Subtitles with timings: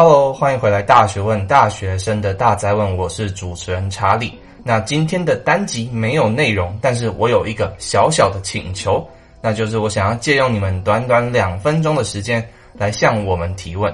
[0.00, 4.32] Hello，欢迎回来《大学问》大学生的大哉问，我是主持人查理。
[4.62, 9.04] 那今天的单集没有内容，但是我有一个小小的请求，
[9.42, 13.92] 那就是我想要借用你们短短两分钟的时间来向我们提问。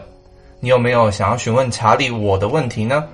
[0.60, 3.08] 你有没有想要询问查理我的问题呢？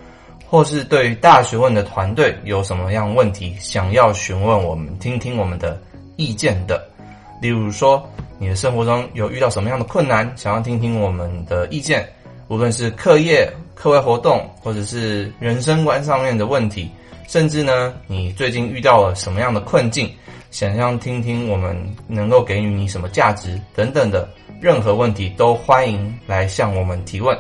[0.48, 5.80] 或是对于大学问的团队有什么样问题想要询问我们，听听我们的
[6.16, 6.84] 意见的？
[7.41, 8.05] 例如说，
[8.37, 12.05] 你的生活中有遇到什么样的困难，想要听听我们的意见？
[12.51, 16.91] 无论是课业、课外活动，或者是人生观上面的问题，
[17.29, 20.13] 甚至呢，你最近遇到了什么样的困境，
[20.51, 24.29] 想要听听我们能够给予你什么价值等等的
[24.61, 27.39] 任何问题，都欢迎来向我们提问。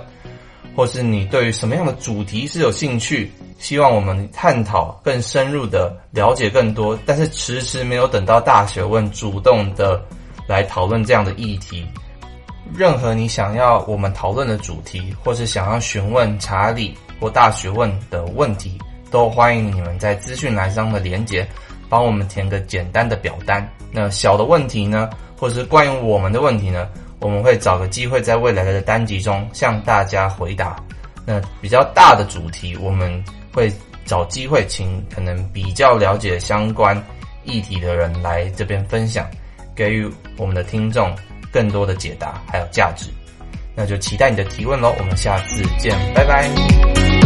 [0.76, 10.00] 或是你对于什么样的主题是有兴趣，希望我们探讨更深入的了解更多，但是迟迟没有等到大学问主动的
[10.46, 11.84] 来讨论这样的议题。
[12.76, 18.78] 任何你想要我们讨论的主题，或是想要询问查理或大学问的问题，
[19.10, 21.46] 都欢迎你们在资讯栏上的连结，
[21.88, 23.68] 帮我们填个简单的表单。
[23.90, 30.76] 那小的问题呢，或是关于我们的问题呢，我们会找个机会在未来的单集中向大家回答。
[31.26, 33.70] 那比较大的主题，我们会
[34.04, 36.96] 找机会请可能比较了解相关
[37.44, 39.28] 议题的人来这边分享，
[39.74, 41.14] 给予我们的听众
[41.52, 43.10] 更多的解答还有价值。
[43.74, 47.19] 那就期待你的提问喽，我们下次见，拜拜。